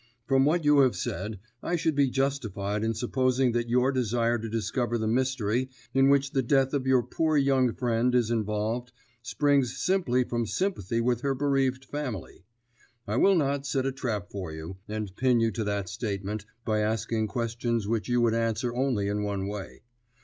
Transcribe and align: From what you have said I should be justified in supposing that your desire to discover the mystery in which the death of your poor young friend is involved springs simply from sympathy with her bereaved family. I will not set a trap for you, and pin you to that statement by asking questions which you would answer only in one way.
From 0.25 0.45
what 0.45 0.65
you 0.65 0.79
have 0.79 0.95
said 0.95 1.37
I 1.61 1.75
should 1.75 1.93
be 1.93 2.09
justified 2.09 2.83
in 2.83 2.95
supposing 2.95 3.51
that 3.51 3.69
your 3.69 3.91
desire 3.91 4.39
to 4.39 4.49
discover 4.49 4.97
the 4.97 5.07
mystery 5.07 5.69
in 5.93 6.09
which 6.09 6.31
the 6.31 6.41
death 6.41 6.73
of 6.73 6.87
your 6.87 7.03
poor 7.03 7.37
young 7.37 7.71
friend 7.75 8.15
is 8.15 8.31
involved 8.31 8.91
springs 9.21 9.77
simply 9.77 10.23
from 10.23 10.47
sympathy 10.47 11.01
with 11.01 11.21
her 11.21 11.35
bereaved 11.35 11.85
family. 11.85 12.45
I 13.07 13.17
will 13.17 13.35
not 13.35 13.67
set 13.67 13.85
a 13.85 13.91
trap 13.91 14.31
for 14.31 14.51
you, 14.51 14.77
and 14.87 15.15
pin 15.15 15.39
you 15.39 15.51
to 15.51 15.63
that 15.65 15.87
statement 15.87 16.47
by 16.65 16.79
asking 16.79 17.27
questions 17.27 17.87
which 17.87 18.09
you 18.09 18.21
would 18.21 18.33
answer 18.33 18.73
only 18.73 19.07
in 19.07 19.21
one 19.21 19.45
way. 19.47 19.83